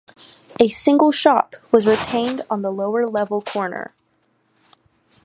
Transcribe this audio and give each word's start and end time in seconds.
A 0.59 0.67
single 0.67 1.11
shop 1.11 1.55
was 1.71 1.85
retained 1.85 2.41
on 2.49 2.63
the 2.63 2.71
lower 2.71 3.05
level 3.07 3.39
corner. 3.43 3.93